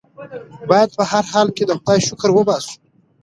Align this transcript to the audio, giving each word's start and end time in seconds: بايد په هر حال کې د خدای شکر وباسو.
بايد 0.69 0.89
په 0.97 1.03
هر 1.11 1.23
حال 1.31 1.47
کې 1.57 1.63
د 1.65 1.71
خدای 1.79 1.99
شکر 2.07 2.29
وباسو. 2.33 2.73